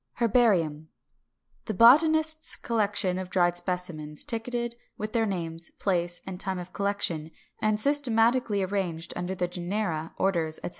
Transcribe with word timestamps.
§2. 0.17 0.25
HERBARIUM. 0.25 0.87
567. 1.67 1.67
The 1.67 1.73
botanist's 1.75 2.55
collection 2.55 3.19
of 3.19 3.29
dried 3.29 3.55
specimens, 3.55 4.23
ticketed 4.25 4.75
with 4.97 5.13
their 5.13 5.27
names, 5.27 5.69
place, 5.77 6.23
and 6.25 6.39
time 6.39 6.57
of 6.57 6.73
collection, 6.73 7.29
and 7.61 7.79
systematically 7.79 8.63
arranged 8.63 9.13
under 9.15 9.35
their 9.35 9.47
genera, 9.47 10.15
orders, 10.17 10.57
etc. 10.63 10.69